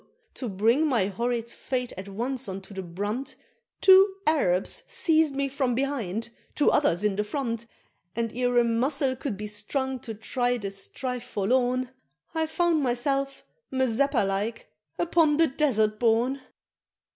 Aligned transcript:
to 0.33 0.49
bring 0.49 0.87
my 0.87 1.05
horrid 1.09 1.47
fate 1.47 1.93
at 1.95 2.09
once 2.09 2.49
unto 2.49 2.73
the 2.73 2.81
brunt, 2.81 3.35
Two 3.81 4.15
Arabs 4.25 4.81
seized 4.87 5.35
me 5.35 5.47
from 5.47 5.75
behind, 5.75 6.29
two 6.55 6.71
others 6.71 7.03
in 7.03 7.15
the 7.15 7.23
front, 7.23 7.67
And 8.15 8.33
ere 8.33 8.57
a 8.57 8.63
muscle 8.63 9.15
could 9.15 9.37
be 9.37 9.45
strung 9.45 9.99
to 9.99 10.15
try 10.15 10.57
the 10.57 10.71
strife 10.71 11.25
forlorn, 11.25 11.91
I 12.33 12.47
found 12.47 12.81
myself, 12.81 13.43
Mazeppa 13.71 14.25
like, 14.25 14.71
upon 14.97 15.37
the 15.37 15.45
Desert 15.45 15.99
Born! 15.99 16.41